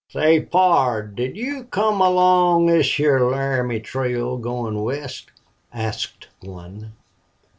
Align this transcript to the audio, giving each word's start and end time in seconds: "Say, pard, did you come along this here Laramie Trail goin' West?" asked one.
"Say, 0.09 0.39
pard, 0.41 1.15
did 1.15 1.37
you 1.37 1.65
come 1.65 2.01
along 2.01 2.65
this 2.65 2.95
here 2.95 3.19
Laramie 3.19 3.81
Trail 3.81 4.39
goin' 4.39 4.81
West?" 4.81 5.29
asked 5.71 6.27
one. 6.41 6.93